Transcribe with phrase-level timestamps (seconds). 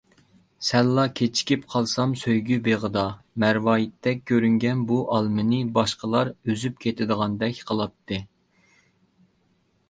[0.67, 3.03] سەللا كېچىكىپ قالسام سۆيگۈ بېغىدا،
[3.43, 8.21] مەرۋايىتتەك كۆرۈنگەن بۇ ئالمىنى باشقىلا ئۈزۈپ كېتىدىغاندەك قىلاتتى.